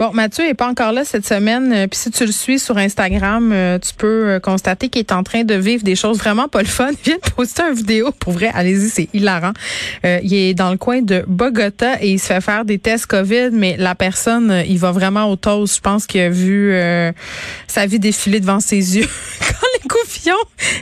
[0.00, 1.72] Bon, Mathieu est pas encore là cette semaine.
[1.72, 5.12] euh, Puis si tu le suis sur Instagram, euh, tu peux euh, constater qu'il est
[5.12, 6.90] en train de vivre des choses vraiment pas le fun.
[7.04, 8.10] Il vient de poster une vidéo.
[8.18, 9.52] Pour vrai, allez-y, c'est hilarant.
[10.04, 13.06] Euh, il est dans le coin de Bogota et il se fait faire des tests
[13.06, 15.76] COVID, mais la personne, il va vraiment au toast.
[15.76, 17.12] Je pense qu'il a vu euh,
[17.66, 19.08] sa vie défiler devant ses yeux
[20.18, 20.36] l'écoufillon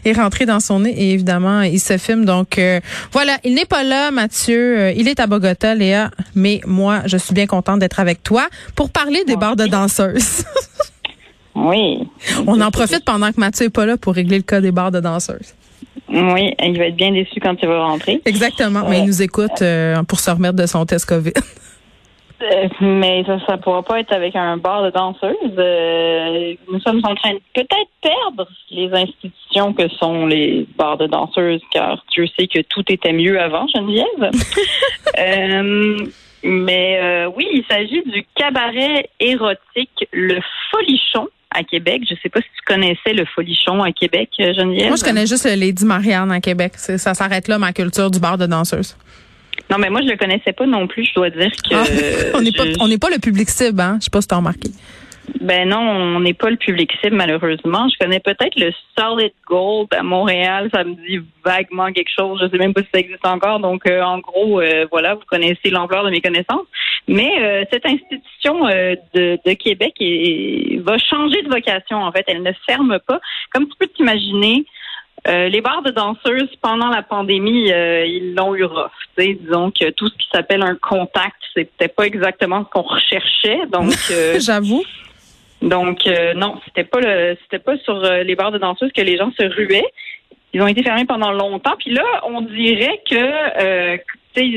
[0.05, 0.95] est rentré dans son nez.
[0.97, 2.25] Et évidemment, il se filme.
[2.25, 2.81] Donc euh,
[3.13, 4.79] voilà, il n'est pas là, Mathieu.
[4.79, 6.11] Euh, il est à Bogota, Léa.
[6.35, 10.45] Mais moi, je suis bien contente d'être avec toi pour parler des bars de danseuses.
[11.59, 12.07] Oui.
[12.47, 14.91] On en profite pendant que Mathieu est pas là pour régler le cas des bars
[14.91, 15.55] de danseuses.
[16.07, 18.21] Oui, il va être bien déçu quand il va rentrer.
[18.27, 18.87] Exactement.
[18.91, 21.33] Mais il nous écoute euh, pour se remettre de son test COVID.
[22.43, 25.35] Euh, mais ça ne pourra pas être avec un bar de danseuses.
[25.59, 31.07] Euh, nous sommes en train de peut-être perdre les institutions que sont les bars de
[31.07, 34.31] danseuses, car Dieu sait que tout était mieux avant, Geneviève.
[35.19, 35.97] Euh,
[36.43, 40.39] mais euh, oui, il s'agit du cabaret érotique Le
[40.71, 42.03] Folichon à Québec.
[42.09, 44.89] Je ne sais pas si tu connaissais Le Folichon à Québec, euh, Geneviève.
[44.89, 46.73] Moi, je connais juste le Lady Marianne à Québec.
[46.77, 48.97] Ça s'arrête là, ma culture du bar de danseuses.
[49.71, 51.05] Non, mais moi, je le connaissais pas non plus.
[51.07, 51.75] Je dois dire que...
[51.75, 53.97] Ah, on n'est pas, je- on n'est pas le public cible, hein?
[54.01, 54.71] Je sais pas si t'as remarqué.
[55.41, 57.89] Ben non, on n'est pas le public cible, malheureusement.
[57.89, 60.71] Je connais peut-être le Solid Gold à Montréal.
[60.73, 62.39] Ça me dit vaguement quelque chose.
[62.41, 63.59] Je sais même pas si ça existe encore.
[63.59, 66.67] Donc, euh, en gros, euh, voilà, vous connaissez l'ampleur de mes connaissances.
[67.09, 72.25] Mais euh, cette institution de, de Québec est- va changer de vocation, en fait.
[72.29, 73.21] Elle ne ferme pas.
[73.53, 74.65] Comme tu peux t'imaginer,
[75.29, 78.91] euh, les bars de danseuses, pendant la pandémie, euh, ils l'ont eu rough.
[79.19, 83.67] Disons que tout ce qui s'appelle un contact, c'était pas exactement ce qu'on recherchait.
[83.73, 84.85] Donc, euh, J'avoue.
[85.63, 89.33] donc non, c'était pas le c'était pas sur les bars de danseuses que les gens
[89.39, 89.91] se ruaient.
[90.53, 91.75] Ils ont été fermés pendant longtemps.
[91.79, 93.97] Puis là, on dirait que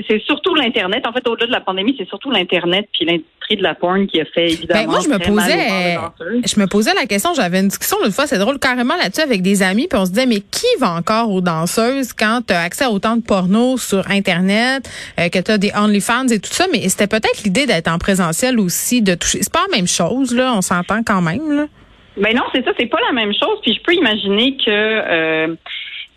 [0.08, 1.06] c'est surtout l'internet.
[1.08, 4.20] En fait, au-delà de la pandémie, c'est surtout l'internet puis l'industrie de la porn qui
[4.20, 4.82] a fait évidemment.
[4.82, 6.54] Ben, moi, je me posais, danseuses.
[6.54, 9.42] je me posais la question, j'avais une discussion l'autre fois, c'est drôle, carrément là-dessus avec
[9.42, 12.62] des amis, puis on se disait, mais qui va encore aux danseuses quand tu as
[12.62, 16.52] accès à autant de porno sur Internet, euh, que tu as des OnlyFans et tout
[16.52, 19.40] ça, mais c'était peut-être l'idée d'être en présentiel aussi, de toucher.
[19.42, 21.66] C'est pas la même chose, là, on s'entend quand même, là.
[22.18, 23.60] Ben non, c'est ça, c'est pas la même chose.
[23.62, 25.56] Puis je peux imaginer que euh,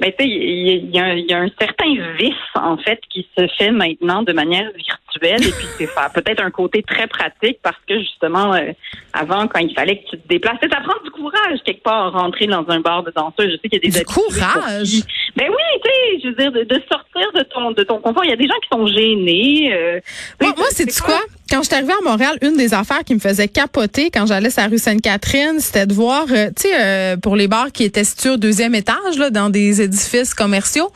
[0.02, 2.76] ben, tu sais, il y, y a un- il y a un certain vice, en
[2.76, 5.40] fait, qui se fait maintenant de manière virtuelle.
[5.46, 8.72] Et puis, c'est peut-être un côté très pratique parce que, justement, euh,
[9.12, 12.46] avant, quand il fallait que tu te déplaces, ça prend du courage, quelque part, rentrer
[12.48, 13.52] dans un bar de danseuse.
[13.52, 15.02] Je sais qu'il y a des Du courage?
[15.36, 18.24] Ben oui, tu sais, je veux dire, de, de sortir de ton, de ton confort.
[18.24, 19.72] Il y a des gens qui sont gênés.
[19.72, 20.00] euh,
[20.40, 21.20] Moi, sais, moi c'est tu quoi?
[21.52, 24.48] Quand je suis arrivée à Montréal, une des affaires qui me faisait capoter quand j'allais
[24.48, 27.84] sur la rue Sainte-Catherine, c'était de voir, euh, tu sais, euh, pour les bars qui
[27.84, 30.90] étaient situés au deuxième étage, là, dans des édifices commerciaux,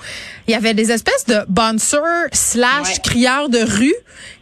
[0.48, 2.00] il y avait des espèces de bouncers
[2.32, 3.00] slash Ouais.
[3.04, 3.94] crieurs de rue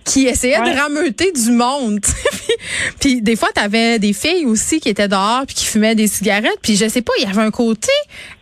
[0.04, 0.72] qui essayaient Ouais.
[0.72, 1.98] de rameuter du monde.
[2.30, 2.54] puis,
[3.00, 6.60] puis des fois, t'avais des filles aussi qui étaient dehors puis qui fumaient des cigarettes.
[6.62, 7.90] Puis je sais pas, il y avait un côté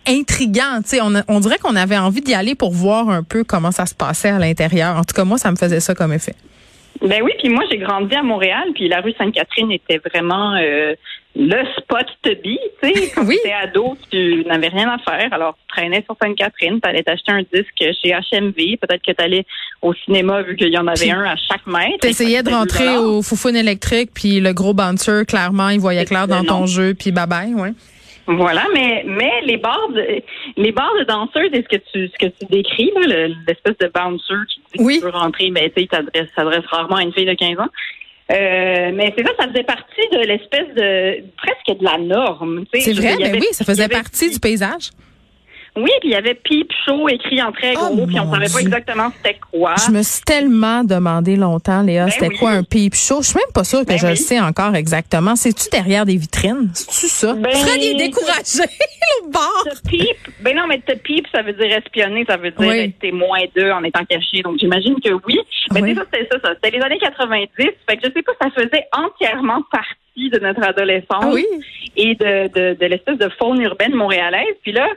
[0.07, 0.83] intriguant.
[0.83, 3.45] Tu sais, on, a- on dirait qu'on avait envie d'y aller pour voir un peu
[3.45, 4.95] comment ça se passait à l'intérieur.
[4.99, 6.35] En tout cas, moi, ça me faisait ça comme effet.
[7.07, 10.95] Ben oui, puis moi j'ai grandi à Montréal, puis la rue Sainte-Catherine était vraiment euh,
[11.35, 13.11] le spot to be, tu sais.
[13.15, 13.39] Quand Oui.
[13.43, 17.03] tu étais ado, tu n'avais rien à faire, alors tu traînais sur Sainte-Catherine, tu allais
[17.03, 19.45] t'acheter un disque chez HMV, peut-être que tu allais
[19.81, 21.99] au cinéma vu qu'il y en avait Puis, un à chaque mètre.
[22.01, 26.45] T'essayais de rentrer au foufoune électrique, puis le gros bouncer, clairement, il voyait clair dans
[26.45, 26.67] ton non.
[26.67, 27.73] jeu, puis bye bye, ouais.
[28.27, 30.23] Voilà, mais mais les bars de,
[30.57, 33.77] les bars de danseuses, est ce que tu ce que tu décris là, le- l'espèce
[33.81, 35.01] de bouncer qui dit Oui.
[35.01, 35.89] que tu peux rentrer, mais tu sais,
[36.37, 37.69] s'adresse rarement à une fille de 15 ans.
[38.31, 42.65] Euh, mais c'est ça, ça faisait partie de l'espèce de presque de la norme.
[42.73, 44.91] C'est veux vrai, mais avait- oui, ça faisait avait- partie du paysage.
[45.75, 48.35] Oui, puis il y avait Peep Show écrit en très Oh, gros, puis on mon
[48.35, 49.75] savait pas exactement c'était quoi.
[49.87, 52.37] Je me suis tellement demandé longtemps, Léa, Ben c'était oui.
[52.37, 53.23] quoi un peep show?
[53.23, 55.35] Je suis même pas sûre que Ben je le sais encore exactement.
[55.35, 56.71] C'est-tu derrière des vitrines?
[56.75, 57.33] C'est-tu ça?
[57.35, 58.69] Ben, Fred, il est découragé,
[59.33, 59.49] le.
[59.65, 62.81] Te peep, ben non, mais te peep, ça veut dire espionner, ça veut dire Oui.
[62.83, 64.43] rester moins d'eux en étant caché.
[64.43, 65.39] Donc j'imagine que oui.
[65.73, 66.51] Mais c'est ça, c'était ça, ça.
[66.63, 67.49] C'était les années 90.
[67.57, 71.47] Fait que je sais pas, ça faisait entièrement partie de notre adolescence Ah oui?
[71.97, 74.57] et de, de, de l'espèce de faune urbaine montréalaise.
[74.63, 74.89] Puis là,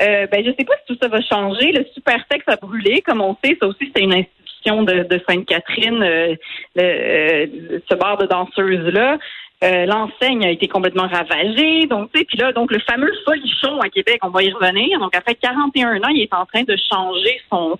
[0.00, 1.72] euh, ben je sais pas si tout ça va changer.
[1.72, 3.56] Le super sexe a brûlé, comme on sait.
[3.60, 6.34] Ça aussi, c'était une institution de, de Sainte-Catherine, euh,
[6.78, 7.46] euh,
[7.88, 9.18] ce bar de danseuses là.
[9.64, 11.86] Euh, L'enseigne a été complètement ravagée.
[11.86, 15.00] Donc, tu sais, puis là, donc le fameux folichon à Québec, on va y revenir.
[15.00, 17.76] Donc, après 41 ans, il est en train de changer son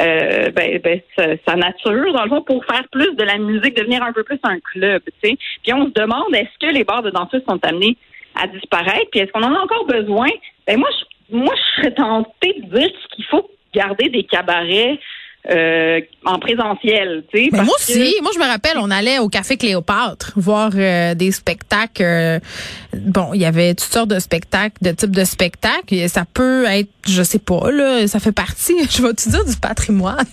[0.00, 4.02] euh, ben, ben, sa, nature, dans le fond, pour faire plus de la musique, devenir
[4.02, 5.38] un peu plus un club, tu sais.
[5.62, 7.96] Puis on se demande, est-ce que les bars de danseuses sont amenés
[8.34, 9.10] à disparaître?
[9.10, 10.28] Puis est-ce qu'on en a encore besoin?
[10.66, 14.98] Ben moi, je, moi, je serais tentée de dire qu'il faut garder des cabarets
[15.50, 17.48] euh, en présentiel, tu sais.
[17.52, 21.14] Mais moi que- aussi, moi je me rappelle, on allait au Café Cléopâtre voir euh,
[21.14, 22.02] des spectacles.
[22.02, 22.38] euh,
[22.94, 25.94] bon, il y avait toutes sortes de spectacles, de types de spectacles.
[25.94, 29.44] Et ça peut être, je sais pas, là, ça fait partie, je vais te dire,
[29.44, 30.16] du patrimoine.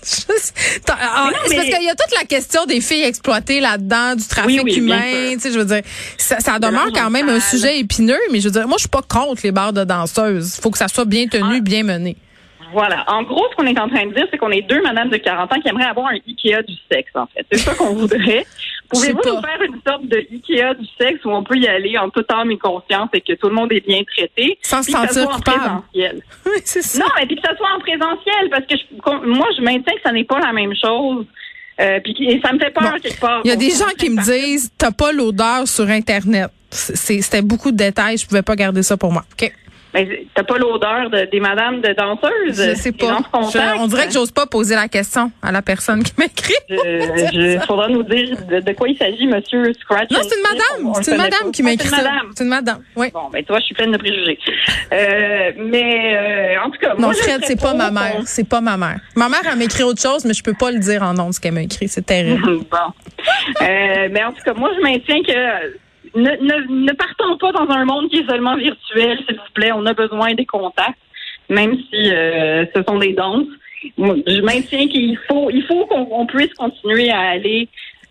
[0.87, 4.73] Mais parce qu'il y a toute la question des filles exploitées là-dedans, du trafic Oui,
[4.75, 5.33] oui, bien humain.
[5.33, 5.81] Tu sais, je veux dire,
[6.17, 8.89] ça, ça demeure quand même un sujet épineux, mais je veux dire, moi je suis
[8.89, 10.55] pas contre les bars de danseuses.
[10.61, 11.61] Faut que ça soit bien tenu, Ah.
[11.61, 12.15] bien mené.
[12.73, 13.03] Voilà.
[13.07, 15.17] En gros, ce qu'on est en train de dire, c'est qu'on est deux madames de
[15.17, 17.45] 40 ans qui aimeraient avoir un Ikea du sexe, en fait.
[17.51, 18.45] C'est ça qu'on voudrait.
[18.89, 22.09] Pouvez-vous nous faire une sorte de Ikea du sexe où on peut y aller en
[22.09, 24.57] toute âme et conscience et que tout le monde est bien traité?
[24.63, 26.21] Sans se sentir soit en présentiel?
[26.45, 26.99] Oui, c'est ça.
[26.99, 30.01] Non, mais puis que ça soit en présentiel, parce que je- moi, je maintiens que
[30.03, 31.25] ça n'est pas la même chose.
[31.79, 32.99] Euh, puis et ça me fait peur Bon.
[32.99, 33.41] quelque part.
[33.45, 36.49] Il y a des gens en qui me disent t'as pas l'odeur sur internet.
[36.71, 39.23] C'était beaucoup de détails, je pouvais pas garder ça pour moi.
[39.31, 39.49] OK.
[39.93, 42.63] Mais t'as pas l'odeur de- des madames de danseuses?
[42.71, 43.17] Je sais pas.
[43.33, 46.53] Je- on dirait que j'ose pas poser la question à la personne qui m'écrit.
[46.69, 50.11] Je, faudra nous dire de, de quoi il s'agit, monsieur Scratch.
[50.11, 50.93] Non, c'est une madame.
[51.03, 51.51] C'est une madame pas.
[51.51, 51.97] qui m'écrit ça.
[51.97, 52.31] une madame.
[52.35, 52.79] C'est une madame.
[52.95, 53.07] Oui.
[53.13, 54.37] Bon, ben, tu vois, je suis pleine de préjugés.
[54.93, 56.15] Euh, mais,
[56.55, 58.21] euh, en tout cas, Non, moi, Fred, c'est pas ma mère.
[58.25, 58.99] C'est pas ma mère.
[59.15, 61.39] Ma mère, elle m'écrit autre chose, mais je peux pas le dire en nom ce
[61.39, 61.87] qu'elle m'a écrit.
[61.87, 62.41] C'est terrible.
[62.69, 62.77] bon.
[63.61, 65.77] Euh, mais en tout cas, moi, je maintiens que
[66.15, 69.71] ne, ne, ne partons pas dans un monde qui est seulement virtuel, s'il vous plaît.
[69.71, 70.99] On a besoin des contacts,
[71.49, 73.47] même si euh, ce sont des danses.
[73.97, 77.67] Je maintiens qu'il faut, il faut qu'on on puisse continuer à aller.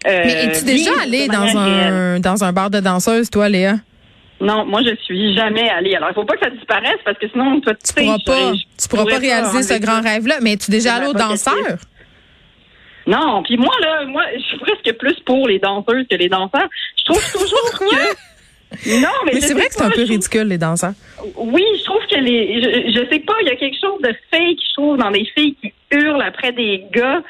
[0.07, 1.93] euh, mais es-tu déjà allée dans réelle.
[1.93, 3.75] un, dans un bar de danseuse, toi, Léa?
[4.41, 5.97] Non, moi je suis jamais allée.
[5.97, 8.89] Alors il faut pas que ça disparaisse parce que sinon toi tu pourras pas, tu
[8.89, 10.37] pourras pas réaliser ce grand rêve-là.
[10.43, 11.55] Mais es-tu déjà allée au ma danseur?
[11.55, 11.77] vocation.
[13.09, 16.69] Non, puis moi là, moi je suis presque plus pour les danseuses que les danseurs.
[16.99, 20.93] Je trouve toujours que non, mais, c'est vrai que c'est un peu ridicule, les danseurs.
[21.37, 24.15] Oui, je trouve que les je, je sais pas, il y a quelque chose de
[24.31, 27.23] fake, je trouve dans des filles qui hurlent après des gars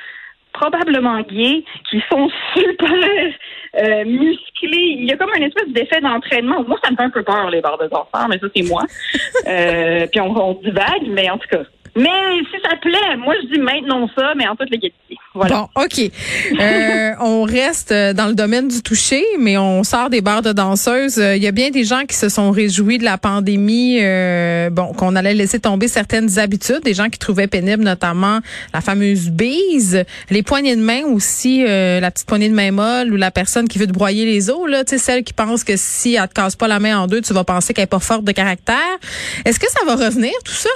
[0.52, 3.32] probablement gays qui sont super
[3.76, 4.96] euh, musclés.
[4.98, 6.64] Il y a comme une espèce d'effet d'entraînement.
[6.66, 8.82] Moi, ça me fait un peu peur, les barres de danseurs, mais ça, c'est moi.
[9.46, 11.62] Euh, puis on, on divague, mais en tout cas.
[11.96, 15.07] Mais si ça plaît, moi, je dis maintenons ça, mais en toute légalité.
[15.34, 15.68] Voilà.
[15.74, 16.10] Bon, OK.
[16.58, 20.52] Euh, on reste euh, dans le domaine du toucher, mais on sort des bars de
[20.52, 21.18] danseuses.
[21.18, 24.00] Euh, Il y a bien des gens qui se sont réjouis de la pandémie,
[24.70, 28.40] bon, qu'on allait laisser tomber certaines habitudes, des gens qui trouvaient pénible notamment
[28.72, 33.16] la fameuse bise, les poignées de main aussi, la petite poignée de main molle ou
[33.16, 35.74] la personne qui veut te broyer les os, là, tu sais, celle qui pense que
[35.76, 37.98] si elle te casse pas la main en deux, tu vas penser qu'elle est pas
[37.98, 38.76] forte de caractère.
[39.44, 40.70] Est-ce que ça va revenir, tout ça?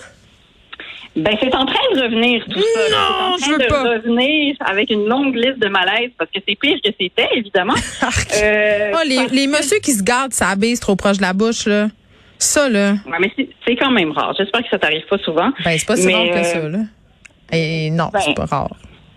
[1.14, 2.81] Ben, c'est en train de revenir, tout ça.
[2.90, 3.85] Non, c'est je en veux train pas.
[3.85, 7.75] de revenir avec une longue liste de malaises parce que c'est pire que c'était, évidemment.
[8.42, 11.33] Euh, Oh, les, les que- messieurs qui se gardent sa bise trop proche de la
[11.35, 11.88] bouche, là.
[12.38, 12.92] Ça, là.
[13.07, 14.35] Ouais, mais c'est- c'est quand même rare.
[14.38, 15.50] J'espère que ça t'arrive pas souvent.
[15.64, 16.78] Ben, c'est pas si rare que euh, ça, là.
[17.52, 18.75] Et non, ben- c'est pas rare.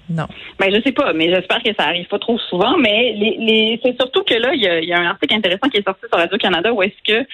[0.09, 0.27] Non.
[0.59, 2.77] Ben, je sais pas, mais j'espère que ça arrive pas trop souvent.
[2.77, 5.33] Mais les, les, c'est surtout que là, il y a, il y a un article
[5.33, 7.27] intéressant qui est sorti sur Radio-Canada où est-ce que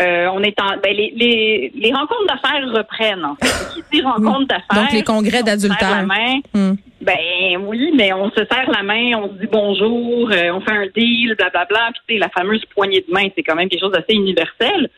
[0.00, 0.76] euh, on est en.
[0.82, 3.74] Ben, les, les, les rencontres d'affaires reprennent, en fait.
[3.74, 4.82] Qui dit rencontres d'affaires.
[4.84, 5.90] Donc, les congrès d'adultère.
[5.90, 6.40] la main.
[6.54, 6.76] Hum.
[7.00, 10.72] Ben oui, mais on se serre la main, on se dit bonjour, euh, on fait
[10.72, 11.90] un deal, blablabla.
[11.92, 14.88] Puis tu sais, la fameuse poignée de main, c'est quand même quelque chose d'assez universel.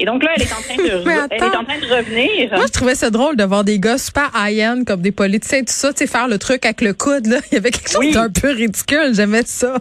[0.00, 2.50] Et donc là, elle est en train de, elle est en train de revenir.
[2.52, 5.64] Moi, je trouvais ça drôle de voir des gars super high-end comme des politiciens, tout
[5.68, 7.38] ça, tu sais, faire le truc avec le coude, là.
[7.50, 8.12] Il y avait quelque chose Oui.
[8.12, 9.10] d'un peu ridicule.
[9.12, 9.74] J'aimais ça.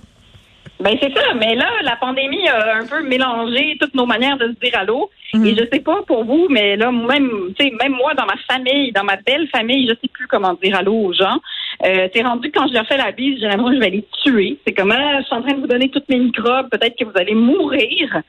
[0.80, 4.48] Ben c'est ça, mais là, la pandémie a un peu mélangé toutes nos manières de
[4.48, 5.10] se dire allô.
[5.34, 5.46] Mhm.
[5.46, 8.38] Et je sais pas pour vous, mais là, même, tu sais, même moi, dans ma
[8.50, 11.40] famille, dans ma belle famille, je sais plus comment dire allô aux gens.
[11.84, 14.06] Euh, T'es rendu quand je leur fais la bise, j'ai l'impression que je vais les
[14.24, 14.58] tuer.
[14.66, 17.06] C'est comme, ah, je suis en train de vous donner toutes mes microbes, peut-être que
[17.06, 18.22] vous allez mourir.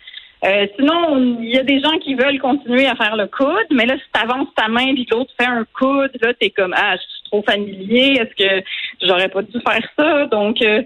[0.44, 3.86] Euh, sinon, il y a des gens qui veulent continuer à faire le coude, mais
[3.86, 7.00] là, si t'avances ta main puis l'autre fait un coude, là, t'es comme, ah, je
[7.00, 8.64] suis trop familier, est-ce que
[9.02, 10.26] j'aurais pas dû faire ça?
[10.26, 10.82] Donc, euh,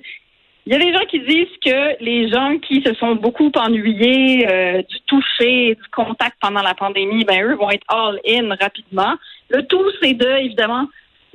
[0.67, 4.47] il y a des gens qui disent que les gens qui se sont beaucoup ennuyés
[4.49, 9.15] euh, du toucher, du contact pendant la pandémie, ben eux vont être all in rapidement.
[9.49, 10.87] Le tout, c'est de évidemment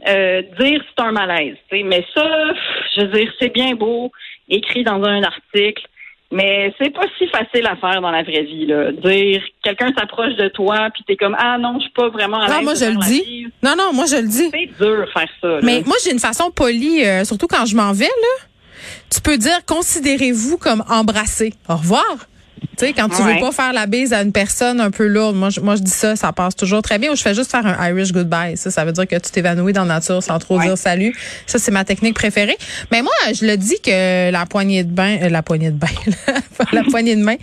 [0.08, 1.56] euh, dire c'est un malaise.
[1.70, 1.84] tu sais.
[1.84, 2.58] Mais ça, pff,
[2.96, 4.12] je veux dire, c'est bien beau,
[4.48, 5.86] écrit dans un article,
[6.32, 8.66] mais c'est pas si facile à faire dans la vraie vie.
[8.66, 8.92] Là.
[8.92, 12.48] Dire quelqu'un s'approche de toi, puis t'es comme ah non, je suis pas vraiment à
[12.48, 13.48] Non, moi je le dis.
[13.64, 14.50] Non, non, moi je le dis.
[14.52, 15.48] C'est dur faire ça.
[15.48, 15.60] là.
[15.64, 18.48] Mais moi, j'ai une façon polie, euh, surtout quand je m'en vais, là.
[19.10, 21.54] Tu peux dire, considérez-vous comme embrassé.
[21.70, 22.06] Au revoir.
[22.76, 23.36] Tu sais, quand tu Ouais.
[23.36, 25.82] veux pas faire la bise à une personne un peu lourde, moi je, moi je
[25.84, 27.12] dis ça, ça passe toujours très bien.
[27.12, 28.58] Ou je fais juste faire un Irish goodbye.
[28.58, 30.66] Ça, ça veut dire que tu t'évanouis dans la nature sans trop Ouais.
[30.66, 31.16] dire salut.
[31.46, 32.58] Ça, c'est ma technique préférée.
[32.92, 35.88] Mais moi, je le dis que la poignée de bain, euh, la poignée de bain,
[36.72, 37.36] la poignée de main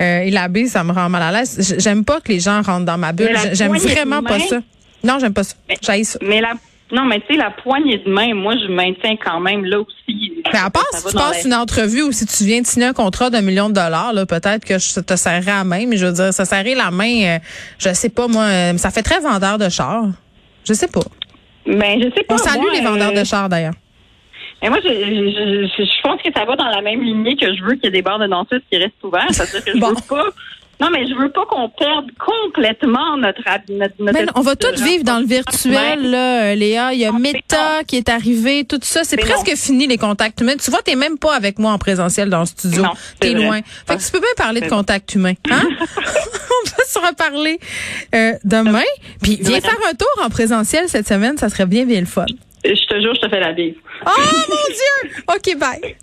[0.00, 1.74] euh, et la bise, ça me rend mal à l'aise.
[1.78, 3.36] J'aime pas que les gens rentrent dans ma bulle.
[3.52, 4.60] J'aime vraiment pas ça.
[5.02, 5.54] Non, j'aime pas ça.
[5.68, 6.18] Mais- ça.
[6.22, 6.52] Mais la
[6.92, 10.32] non, mais tu sais, la poignée de main, moi, je maintiens quand même là aussi.
[10.52, 12.86] Mais à part si tu passes la- une entrevue ou si tu viens de signer
[12.86, 15.96] un contrat d'un million de dollars, là, peut-être que je te serrerai la main, mais
[15.96, 17.38] je veux dire, ça serrer la main, euh,
[17.78, 20.04] je sais pas, moi, euh, ça fait très vendeur de char.
[20.66, 21.00] Je sais pas.
[21.66, 22.34] Mais je sais pas.
[22.34, 23.74] On salue moi, les vendeurs euh, de chars, d'ailleurs.
[24.62, 27.54] Mais moi, je, je, je, je pense que ça va dans la même lignée que
[27.54, 29.24] je veux qu'il y ait des bars de dentistes qui restent ouverts.
[29.30, 29.88] C'est-à-dire que je Bon.
[29.88, 30.24] veux pas.
[30.80, 34.56] Non, mais je veux pas qu'on perde complètement notre notre, notre Mais non, on va
[34.56, 36.92] tous notre- vivre dans le virtuel, là, euh, Léa.
[36.94, 39.04] Il y a mais Meta qui est arrivé, tout ça.
[39.04, 40.56] C'est presque fini, les contacts humains.
[40.56, 42.84] Tu vois, t'es même pas avec moi en présentiel dans le studio.
[43.20, 43.60] T'es loin.
[43.86, 45.34] Fait que tu peux bien parler de contact humain.
[45.50, 45.62] Hein?
[45.70, 47.60] on va se reparler
[48.14, 48.82] euh, demain.
[49.22, 51.36] Puis viens faire un tour en présentiel cette semaine.
[51.36, 52.26] Ça serait bien, bien le fun.
[52.64, 53.74] Je te jure, je te fais la bise.
[54.06, 54.10] Oh
[54.48, 55.22] mon Dieu!
[55.28, 55.96] OK, bye.